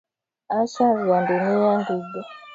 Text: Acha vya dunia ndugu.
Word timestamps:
Acha 0.59 0.85
vya 0.93 1.19
dunia 1.27 1.73
ndugu. 1.79 2.19